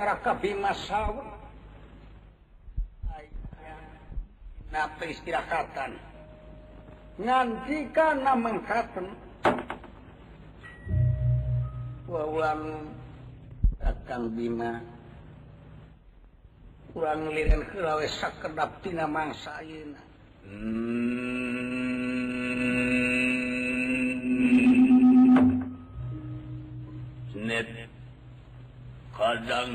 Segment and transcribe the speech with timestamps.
[0.00, 1.28] raka bima sawun
[4.72, 5.92] nate istirahatan
[7.20, 9.12] ngantika namang katen
[12.08, 12.88] wawang
[13.84, 14.80] datang bima
[16.96, 20.00] kurang liren kelawe sakedap tina mangsa ayina
[20.48, 21.61] hmm.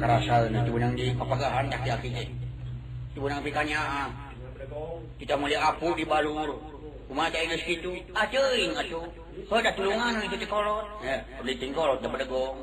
[0.00, 2.24] karasal na tunang di kapagahan kaki-kaki je.
[3.12, 4.08] Tunang pikanya ah.
[5.20, 6.56] kita mulai apu di balur.
[7.10, 9.02] Kumata ingat situ, acing atu.
[9.50, 10.86] Kau dah tulungan itu tikolot.
[11.02, 12.54] Eh, ya, beli tikolot daripada gong.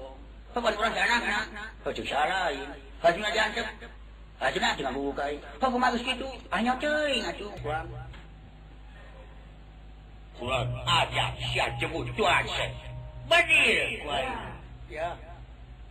[0.56, 1.24] Kapan orang sana nak?
[1.27, 1.46] Ah.
[1.84, 2.48] Kau tu salah.
[2.56, 2.65] Ya.
[3.03, 3.67] Kau tu nak diantep.
[4.39, 5.36] Kau tu nak tengah bukai.
[5.60, 7.48] Kau kumagus situ, hanya acing atu.
[7.60, 7.88] Kurang.
[10.39, 10.67] Kurang.
[10.88, 12.48] Ada siap jemput tuan.
[13.27, 13.67] Benar.
[14.00, 14.27] Kurang.
[14.88, 15.12] Ya.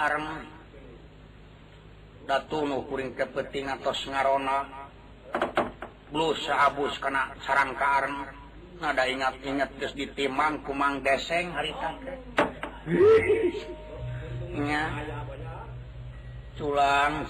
[3.13, 7.69] kepeting atauronoblu sahabus karena saran
[8.81, 11.69] nada ingat-ingat di timmbang kumang gesseng hari
[16.57, 17.29] culang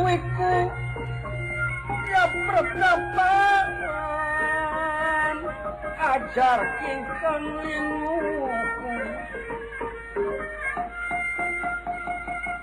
[0.00, 0.54] duitku
[2.08, 5.38] ya bertambahan
[6.14, 6.60] ajar
[6.92, 8.96] ingkang linguku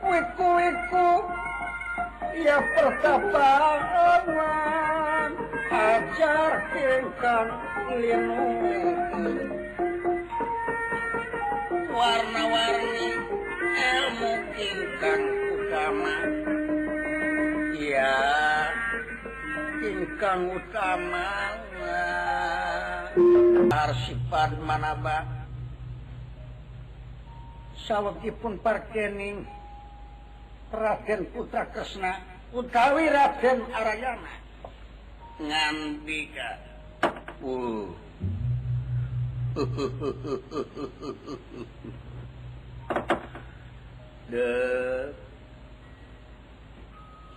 [0.01, 1.09] duitku itu
[2.41, 5.31] ya bertambahan
[5.69, 7.49] ajar ingkang
[8.01, 8.97] linguku
[11.93, 13.13] warna-warni
[13.93, 15.21] ilmu ingkang
[15.53, 16.15] utama
[19.81, 21.29] tingngkag utama
[23.69, 25.23] narsifat mana Hai
[27.85, 29.45] sawskipun parkkening
[30.73, 32.17] pragen putra Kesna
[32.51, 34.33] utawira dan Arayana
[35.37, 35.69] nga
[37.45, 37.93] uh
[44.31, 44.49] the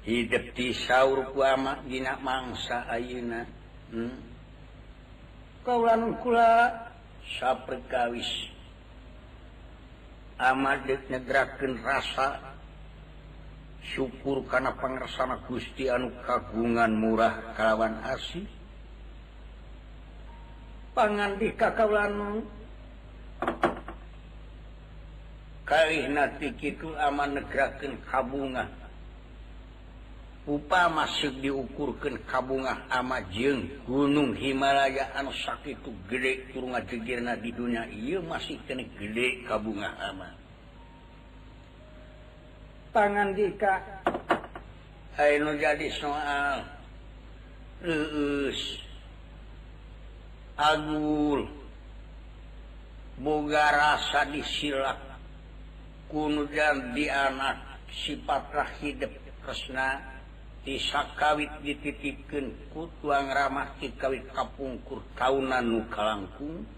[0.00, 2.04] ursawi hmm?
[11.10, 11.42] a
[11.84, 12.28] rasa
[13.80, 18.44] syukur karena pengersana guststi anu kagungan murahkawawan asli
[20.96, 22.04] pangan dikawa
[25.70, 28.68] kawin nanti itu ama negrakenkabungan
[30.48, 38.20] upa masuk diukurkan kabunga amad jeung Gunung Himalayaan sakit gede tur rumahrna di dunia ia
[38.24, 40.32] masih ke gede kabunga a
[42.96, 43.36] tangan
[45.60, 46.64] jadi somoga
[53.76, 54.96] rasa disila
[56.96, 60.09] di anak sifat rahiresnaan
[60.60, 66.68] Sakawit dititikken kutuang ramah Kikawit kapungkur tahunnankalangku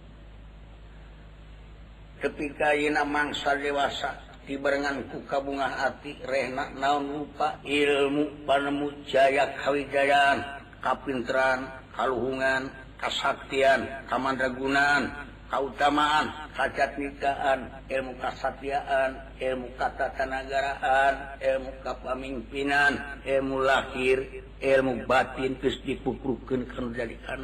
[2.23, 10.39] ketika inak mangsa dewasa diberngan kukabunga tik Renak naonpa ilmu Banemu Jayakhawidayan
[10.79, 11.67] kappinran
[11.99, 12.71] kaluhungan
[13.03, 17.61] Kasaktian kamangunaan, utaan kacatt ninikaan
[17.93, 27.37] ilmu kasadian ilmu kata tangaraan ilmu kappamimpinan ilmu lahir ilmu batin terus dipuukuukan keja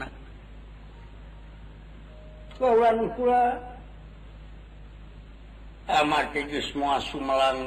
[5.88, 7.60] amatilang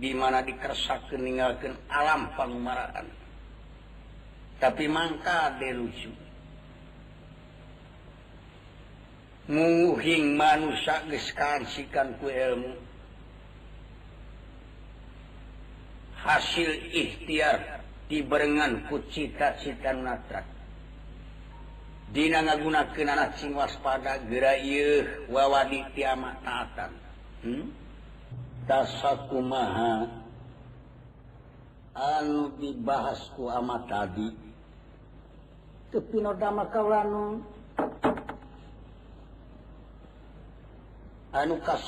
[0.00, 3.04] dimana dikersa meninggalkan alam pengmaraan
[4.56, 6.16] tapi makah delujuk
[9.50, 12.74] muing manusakansikan ku ilmu
[16.22, 20.50] Hai hasil ikhtiar diberngan kucitaikan natra Hai
[22.14, 24.54] dina ngagunaken anak sing waspada gera
[25.26, 26.92] wa kiaatan
[29.26, 29.38] ku
[31.98, 34.28] anu dibahasku amat tadi
[35.90, 36.88] tepin dama kau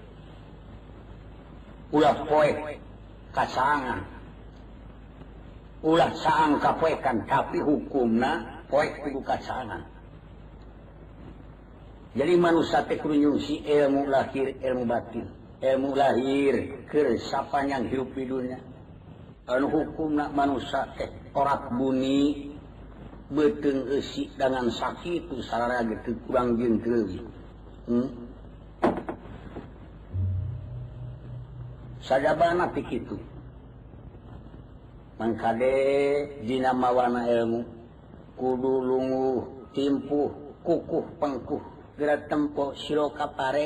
[1.91, 2.39] perlu
[5.81, 9.79] Hai sangkan tapi hukum Hai
[12.11, 17.07] jadi man manusia kunjung si ilmu lahir ilmu batinu lahir ke
[17.71, 18.59] yang hidulnya
[19.47, 20.47] hukum man
[21.35, 22.21] orang bunyi
[23.31, 26.35] berteik dengan sakit salah gituku
[32.01, 33.13] Salabana tikitu
[35.21, 35.69] mangkade
[36.47, 37.59] dina mawana elmu
[38.37, 39.23] kudu lgu
[39.77, 40.31] timpuh
[40.65, 41.61] kukuhpengkuh
[42.01, 43.65] gera tempo sioka pare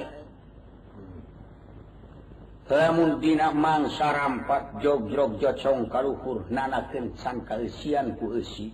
[2.67, 8.74] Kemu dina mangsa rampak jog-jog joca kaluhur, nanaken sang kalsian ku issi.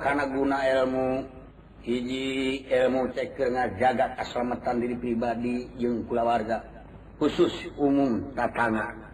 [0.00, 6.58] karena guna ilmuji ilmu ceker jaga kelamatan diri pribadijungkula warga
[7.20, 9.04] khusus umumangan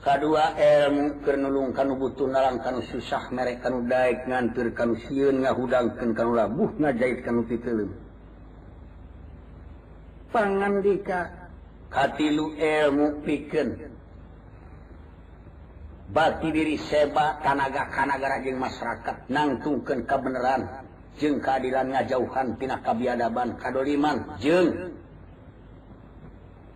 [0.00, 0.24] K2
[1.20, 4.96] ilmulungkanuhangkan susah mereka udah nganturkan
[11.92, 13.36] pangankalu ilmu pi
[16.10, 20.66] bat diri sepak tanaga kangara jeng masyarakat nangtung ke kabenarran
[21.22, 24.26] jeng keadilan ngajauhan pinah kabiadaban kadoliman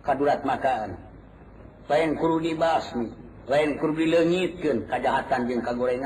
[0.07, 3.07] kadurat makanankuru dibahasmi
[3.45, 6.01] lain kur legit kejahatan je goreng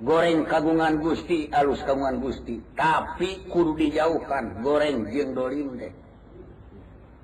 [0.00, 5.34] gorengkagungan Gusti alus kagungan Gusti tapi kur dijauhkan goreng jeng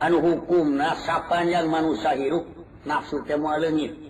[0.03, 2.51] anu hukum naspan yang manusia hiruk
[2.89, 4.10] nafsu temwalengit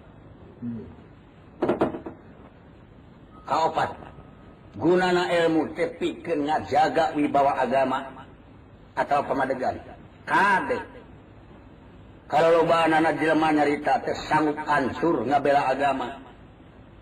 [0.61, 0.85] Hai
[3.49, 3.89] kaufat
[4.77, 8.05] gunana ilmu tepi nga jaga Wibawa agama
[8.93, 9.97] atau pemadegan Kdek
[10.29, 10.77] Hai
[12.29, 16.21] kalau Ban Jelma nyaritatesang Ansur ngabela agama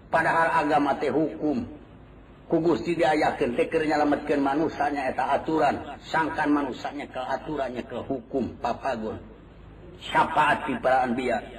[0.08, 1.60] padahal agama teh hukum
[2.48, 9.20] kubus tidak yakin tekernya lemetkin mananya tak aturan sangkan mansaknya keaturannya ke hukum papagon
[10.00, 11.59] syafahati peran bi biasa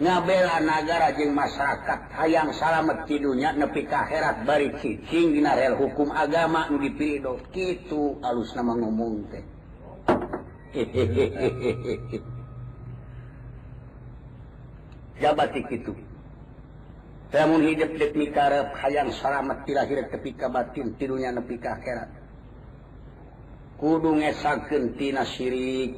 [0.00, 4.72] ngabella na negara j masyarakat hayang salamet tidunya nepi ka herat bari
[6.16, 6.60] agama
[8.22, 8.62] alusba
[18.32, 19.72] hidupep hayang salamett ke
[20.96, 21.88] tinya neat
[23.82, 25.90] kuungtinarik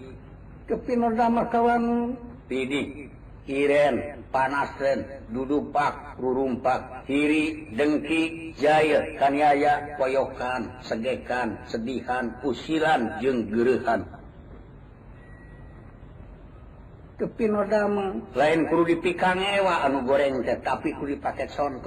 [0.66, 3.04] kepigama kawanmuih
[3.46, 3.96] si Iren
[4.32, 9.52] panasren dudu pak krurumpak kiri dengki jaya kanya
[10.00, 14.08] koyyokan seggekan sedihhan pusiran jeung gerhan
[17.20, 21.84] kepindama lain kru diikan ewa anu goreng tapi dipakaiko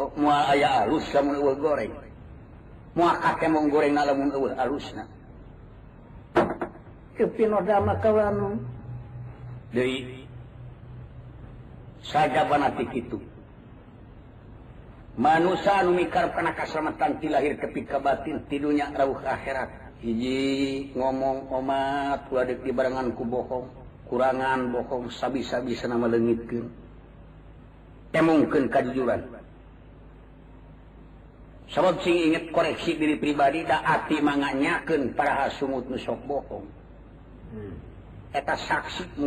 [2.94, 3.98] goreng goreng
[7.18, 7.26] ke
[12.08, 13.20] sajatik itu
[15.20, 20.00] manusiami kar pernah kas sama nanti lahir ketika batin tidurnya rauh akhirat
[20.94, 21.36] ngomong
[22.64, 25.52] di baranganku bohongkurangan bohong habis-
[25.86, 26.48] nama melengit
[28.18, 29.22] mungkin kejuran
[31.68, 37.58] sing inget koreksi diri pribadihati mangnyakan para hasmut bohongsmu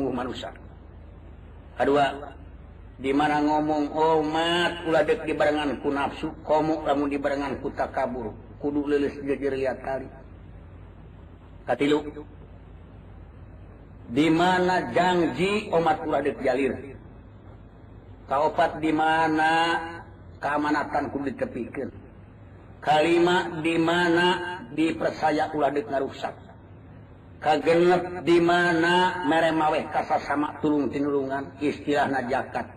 [0.08, 0.14] hmm.
[0.16, 0.50] manusia
[1.78, 1.98] aduh
[3.00, 4.20] di mana ngomong ot oh,
[4.92, 9.24] uladek dibarennganku nafsu kamu dibarenngan kuta kabur kudulisj
[14.12, 16.36] dimana janji umat ulalir
[18.28, 19.50] kabat dimana
[20.36, 21.88] kemanatan kulit kepikir
[22.84, 24.26] kalimat dimana
[24.76, 26.36] dipercaya ulanya rusak
[27.40, 27.56] ka
[28.28, 32.76] dimana meremaweh kasar sama turun tinurungan istilahjakat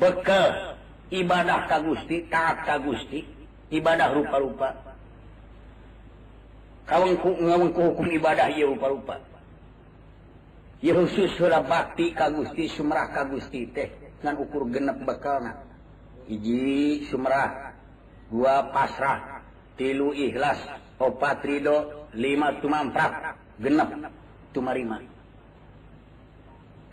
[0.00, 0.74] bekal
[1.10, 3.22] ibadah Ka Gusti taat Ka Gusti
[3.70, 4.74] ibadah rupa-lupawan
[10.84, 13.88] ibadahpapagusti Sumerah Gusti teh
[14.26, 15.42] ukur genep bekal
[17.10, 17.50] Sumerah
[18.32, 19.44] gua pasrah
[19.78, 20.58] tilu ikhlas
[20.98, 23.90] Opa Riho 5 genp
[24.54, 25.13] cumarimani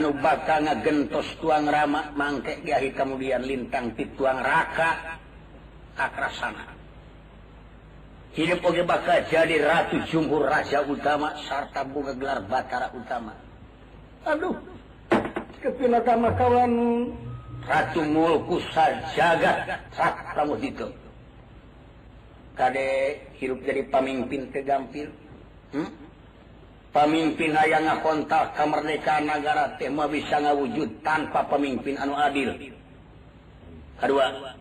[0.00, 5.20] bakangagenttos tuang rama mangkek Yahi kemudian ltang pituang raka
[6.00, 6.64] akraana
[8.32, 13.36] Hai ki bakal jadi Ratu jumhur Raja utama sartabung gelar Bara utama
[14.24, 14.56] Aduh
[15.60, 16.72] ke kawan
[17.68, 18.48] Ratu mul
[19.12, 19.76] jaga
[20.64, 21.00] gitu Hai
[22.56, 25.12] Kadek hirup jadi paming pinte gampir
[25.76, 26.01] hmm?
[26.92, 32.52] pemimpin ayaah nga kontak kamerdeka-gara tema bisa ngawujud tanpa pemimpin anu adil
[33.96, 34.52] kedua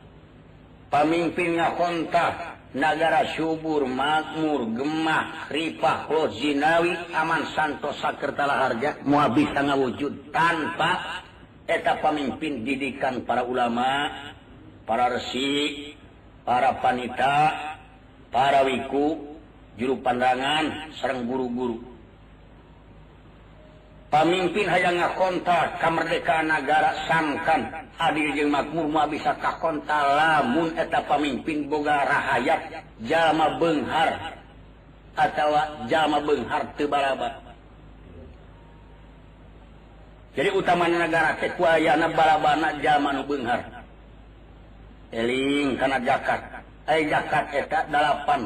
[0.88, 2.34] pemimpin nga kontak
[2.72, 11.20] negara syyuur Mazmur gemah Riahhozinawi aman Santo sakkrettalahjat Mu bisawujud tanpa
[11.68, 14.08] eta pemimpin didikan para ulama
[14.88, 16.00] para resik
[16.48, 17.36] para wanita
[18.32, 19.36] para wiku
[19.76, 21.91] juru pandangan serrang guru-guruku
[24.12, 27.62] pamimpin hanya ngakontor kamerdekagara sangkan
[27.96, 32.62] hadil jemakma bisa kakontamuneta pamimpin bogara ayaat
[33.08, 34.12] Jama Benghar
[35.16, 35.50] atau
[35.88, 37.34] Jama Beharaba Hai
[40.32, 43.16] jadi utamanya negara ketuaana balaban zaman
[46.88, 48.42] Jakararpan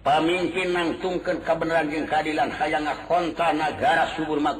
[0.00, 4.56] pemimpinan keadilan saya nggak Honta negara suburmur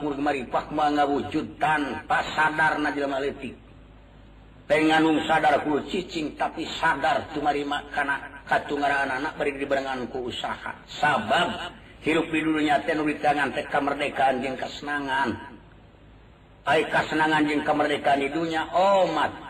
[0.53, 2.77] Pakma wujudan Pak sadar
[4.69, 8.85] peng ngaung sadarcing tapi sadarari makantung
[9.41, 11.73] berberngan ke usaha sabab
[12.05, 15.31] hidup dulunya tenuli tangankemerdekaan kesenangan
[16.71, 19.50] Haienangan jeng erdekaan i dunya omad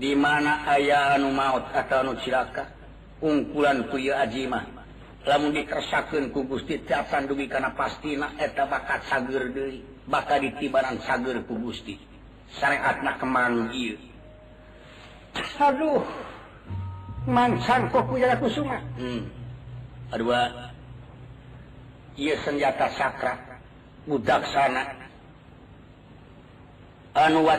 [0.00, 2.66] di mana aya an maut atauaka
[3.22, 4.66] ungkulan ku ajimah
[5.26, 8.58] dikersakken kubussti tiapsan dumi karena pastiat
[10.10, 11.94] bak ditibaran sa kubussti
[22.20, 23.32] ia senjata sakkra
[24.10, 24.99] mudadaksana
[27.14, 27.56] wartawan An wa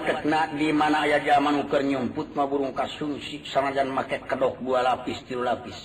[0.55, 5.75] di mana aya zaman nu nyumput maburuung ka susshijan make kadok bu lapis ti lapis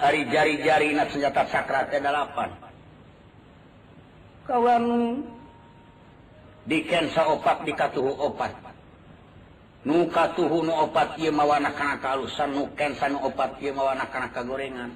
[0.00, 2.52] Har jari-jarina senjata sakkrapanwan
[6.66, 8.32] dikensa opak di ka o
[10.60, 11.16] nu opat
[12.02, 13.28] kalusan nuken o
[14.50, 14.90] gorengan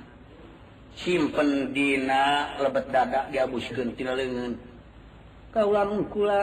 [0.98, 2.22] simen dina
[2.60, 4.24] lebet daga genti le
[5.54, 6.42] kaulang mukula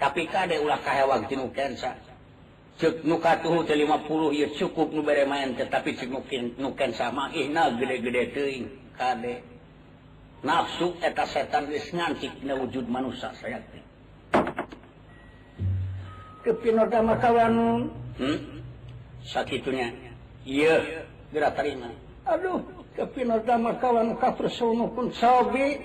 [0.00, 1.92] tapi kade ulah kaa wa nuken sa
[3.04, 6.08] nu ka tuhu kelima puluh y cukup nu bere main tetapi ce
[6.56, 8.32] nuken samadede
[8.96, 9.12] ka
[10.42, 13.12] nafsu setan nganti na wujud man
[16.40, 17.92] kepinoddama kawannya
[22.24, 22.62] gerauh
[22.96, 24.18] ke pindama kawan hmm?
[24.20, 24.48] ka ber
[24.96, 25.84] pun sobi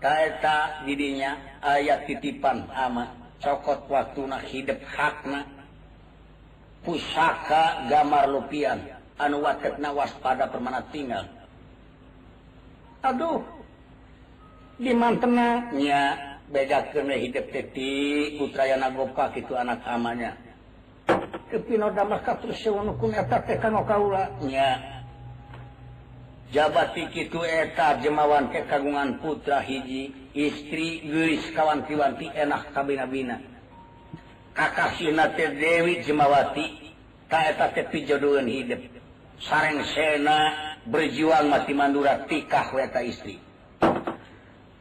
[0.00, 3.04] Tata diriinya ayat titipan ama
[3.36, 5.28] cokot waktu hidup hak
[6.80, 8.80] pusaka Gamar lupian
[9.20, 10.56] anuna waspada per
[10.88, 11.20] tinggal
[13.04, 13.44] Hai aduh
[14.80, 15.68] dimantengah
[16.48, 16.80] beda
[17.20, 17.76] hiduptik
[18.40, 20.32] gopak itu anakanya
[21.52, 21.92] kenya
[26.50, 33.36] Jaba titu eta eh, jemawan kekagungan putra hijji istri diriris kawantiwanti enak eh, kabina.
[34.50, 36.90] Kakaknate Dewi jemawati
[37.30, 38.82] Kaeta kepijodoan eh, hidup
[39.38, 40.38] sareng sena
[40.90, 43.38] berjuwal mati mandura tikah weta istri.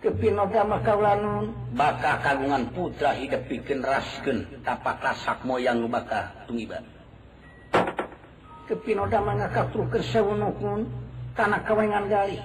[0.01, 6.01] Kepinoga makalanun baka kagungan putra hidup piken rasken tapak rasaak moyangba
[6.49, 6.81] tuiban.
[8.65, 10.85] Kepinodaga karuh kesewukun,
[11.45, 12.43] kawengali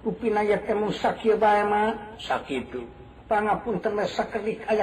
[0.00, 0.32] Upin
[0.80, 1.36] mu sakit
[3.28, 3.92] pan pun ter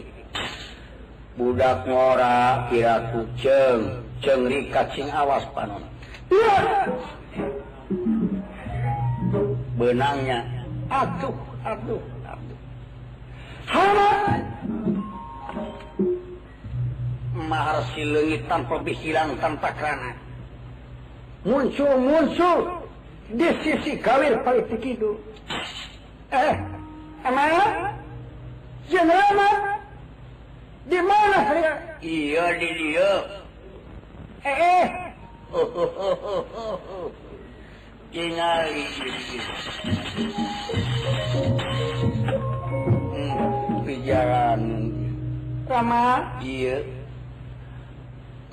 [0.36, 0.52] Hai
[1.40, 3.82] budak ngoakkiraku ceng
[4.20, 5.80] ceri kacing awas panon
[9.80, 10.44] benangnya
[10.92, 12.04] aduh aduh
[17.48, 20.20] ma si legit tanpa bi hilang tanpa karena Hai
[22.04, 22.84] munculuh
[23.32, 25.16] di sisi kalil palingiku
[26.36, 26.56] eh
[30.86, 31.42] Hai mana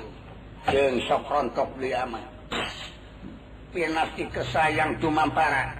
[4.19, 5.80] ke sayang cuma pararan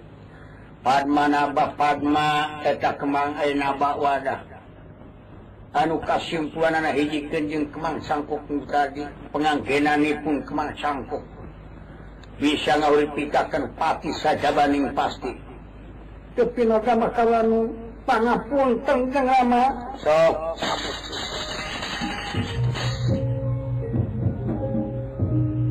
[0.81, 4.41] Padma naba Padma eta Kemang naba wadah
[5.77, 11.21] anu kasimpuan anak hiji kenjeng Kemang sangkuk tadi penganggenani pun Kemang sangkuk
[12.41, 12.81] bisa
[13.13, 15.29] pikakan pati saja baning pasti
[16.33, 17.69] tapi naga makalan
[18.09, 20.33] pangapun tenggang lama sok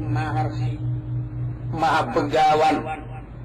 [0.07, 0.79] maharsi
[1.75, 2.77] maha pegawan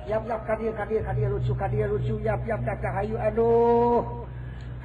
[0.03, 4.01] ya, kadir kadir kadir lucu kadir lucu ya, ya, dah kahayu aduh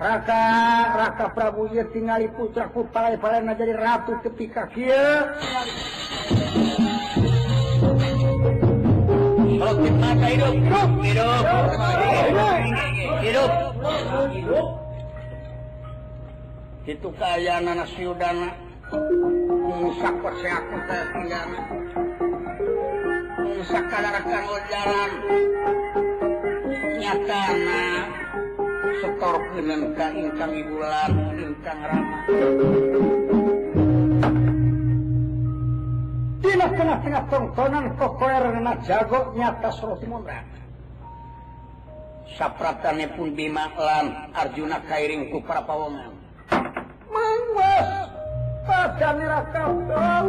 [0.01, 4.17] rata Prabuzi oh, tinggal putra kepala menjadi ra ke
[16.91, 17.87] itu kayakudananya
[28.99, 32.22] setorkeun ka ingkang ibu lamun ingkang ramah
[36.43, 40.64] Dina tengah-tengah tongkonan kokoerna jago nyata Surahmun ramah
[42.34, 46.11] Sapratane pun Bima lan Arjuna kairing ku para pawongan
[47.11, 47.86] mengwas
[48.66, 50.20] pada neraka Allah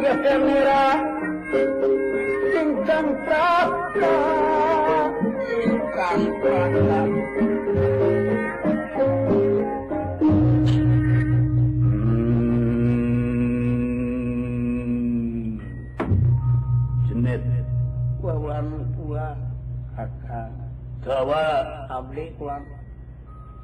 [0.00, 1.09] de é até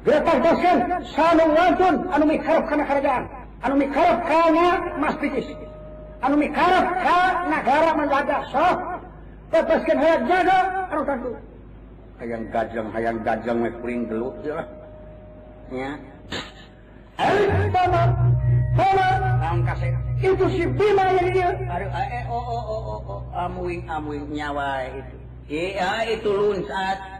[0.00, 0.32] Greater
[1.12, 3.22] sanong wantun anu mikarap kana kerajaan,
[3.60, 5.44] anu mikarap kana masjid
[6.24, 7.20] anu mikarap ka
[7.52, 8.78] negara menjaga sok
[9.52, 10.56] tepaskan hayat jaga
[10.88, 11.28] anu tadu
[12.16, 14.64] hayang gajang hayang gajang mek kuring gelut ya
[15.68, 15.90] ya
[17.20, 18.02] alif bama
[18.80, 19.06] bama
[19.52, 19.74] angka
[20.24, 24.24] itu si bima yang dia aduh eh, eh oh, oh oh oh oh amuing amuing
[24.32, 25.16] nyawa itu
[25.52, 27.19] iya itu lunsat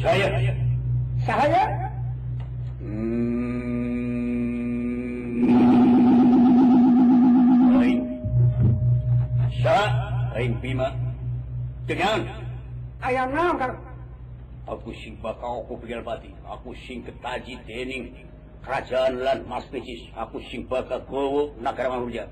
[0.00, 0.30] Saya.
[1.22, 1.62] Saya?
[2.82, 3.24] Hmm.
[3.29, 3.29] Ừ.
[10.40, 10.96] Aing Bima.
[11.84, 12.24] Dengan.
[13.04, 13.76] Ayah naon kang?
[14.64, 16.32] Aku sing bakal aku pikir bati.
[16.48, 18.24] Aku sing ketaji dening
[18.64, 20.08] kerajaan lan mas pecis.
[20.16, 22.24] Aku sing bakal gowo negara Mandurharja.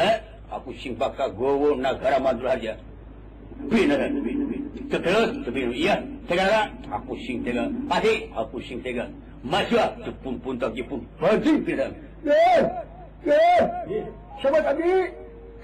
[0.00, 0.16] Eh?
[0.48, 2.80] Aku sing bakal gowo negara Mandurharja.
[3.68, 4.12] Bina kan?
[4.96, 5.96] Terus, terus, iya.
[6.28, 7.64] Tegara, aku sing tega.
[7.88, 9.08] Pati, aku sing tega.
[9.44, 11.00] Maju, tepun pun tak jepun.
[11.20, 11.92] Banting tidak.
[12.26, 12.62] Eh,
[13.24, 14.04] eh,
[14.40, 15.25] sobat abdi.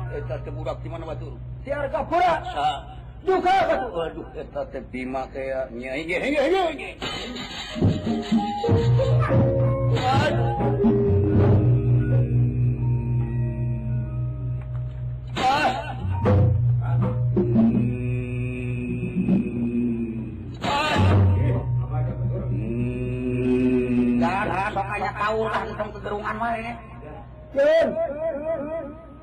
[27.54, 27.88] jun,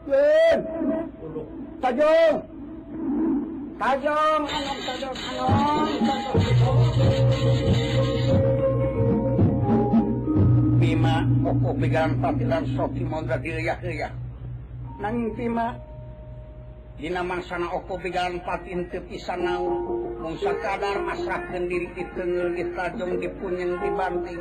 [0.09, 1.39] jun,
[1.81, 2.37] Tajong!
[3.81, 4.43] Tajong!
[4.45, 5.16] Anong tajong?
[5.16, 6.81] Anong tajong?
[10.76, 11.14] Bima,
[11.49, 14.12] opo, bigan patilan sopi mondra diriya-diriya.
[15.01, 15.72] Nang bima,
[17.01, 19.81] dinamang sana opo bigan patin tepisan naun.
[20.20, 24.41] Mung sakadar masrahkan diri kita ngelgi tajong dipunyang dibanting.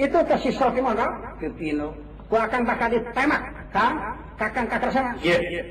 [0.00, 0.80] itu ke siswa ke
[1.42, 1.92] Ke Pino.
[2.32, 3.42] Ku akan bakal temak,
[3.76, 4.16] kan?
[4.40, 5.12] Kakang kakersana.
[5.20, 5.62] Iya, iya.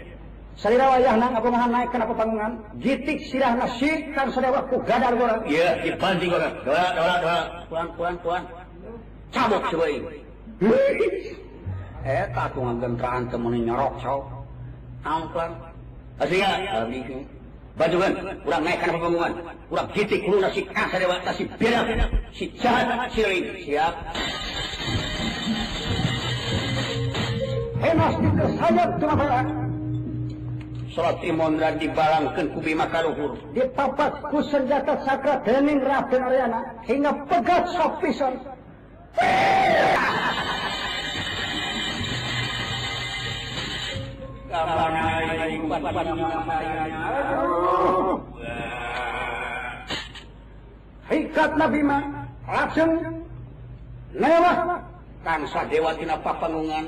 [0.53, 2.61] Salira wayah nang apa mahan naik kenapa panggungan?
[2.77, 5.41] Gitik sirah nasir kan sedewa ku gadar orang.
[5.49, 6.53] Iya, dibanting orang.
[6.61, 7.39] Dora, dora, dora.
[7.65, 8.41] Puan, puan, puan.
[9.34, 10.22] Cabut coba ini.
[12.06, 14.19] Eh, tak aku ngegentraan temen nyorok, cow.
[15.02, 15.57] Amplan.
[16.22, 16.85] Asyik ya?
[16.85, 17.26] Abis
[17.72, 18.11] Badungan,
[18.43, 19.31] kurang naik karena pembangunan,
[19.72, 21.88] kurang titik kurang nasi kasar dewa, nasi berak,
[22.35, 22.84] si jahat,
[23.15, 23.95] si ring, siap.
[27.81, 29.48] Hemas juga sayap tengah barat.
[30.91, 38.35] Salat dan dibalangkan kubi Di Dipapat ku senjata sakra dening raden Ariana hingga pegat sopisan.
[51.07, 51.99] Hikat Nabima
[52.44, 52.91] langsung
[54.11, 54.60] lewat
[55.23, 56.84] tansah dewa tina papangungan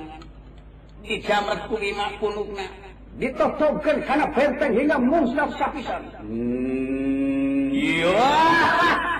[1.07, 1.23] di
[1.71, 2.67] ku lima punukna
[3.15, 6.03] ditotokkan karena benteng hingga musnah sapisan.
[6.19, 7.71] Hmm.
[7.71, 8.27] Iya.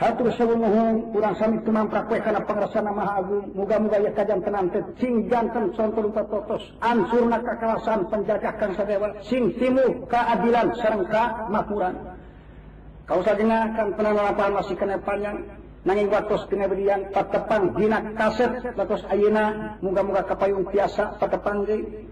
[0.00, 3.52] Hatur seumuhun urang sami tumampak poe kana pangrasana Maha Agung.
[3.52, 4.80] Muga-muga ya kajang tenan teh
[5.28, 12.16] contoh sontor totos ansur ka kawasan penjajah kang sadewa sing timu keadilan sareng ka mapuran.
[13.04, 15.36] Kau sajenga kan melakukan masih kena panjang
[15.84, 22.08] nanging watos kena beriang patepang dina kaset watos ayena muga-muga kapayung biasa patepang deui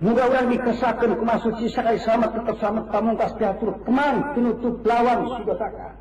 [0.00, 5.92] Muga orang dikesakan kemasuk sakai selamat tetap selamat pamungkas diatur teman penutup lawan sudah taka.